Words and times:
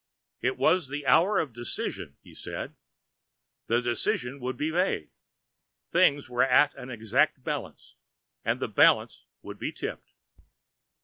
It 0.41 0.57
was 0.57 0.87
the 0.87 1.05
hour 1.05 1.37
of 1.37 1.53
decision, 1.53 2.15
he 2.23 2.33
said. 2.33 2.73
The 3.67 3.83
decision 3.83 4.39
would 4.39 4.57
be 4.57 4.71
made. 4.71 5.11
Things 5.91 6.27
were 6.27 6.41
at 6.41 6.73
an 6.73 6.89
exact 6.89 7.43
balance, 7.43 7.93
and 8.43 8.59
the 8.59 8.67
balance 8.67 9.25
would 9.43 9.59
be 9.59 9.71
tipped. 9.71 10.13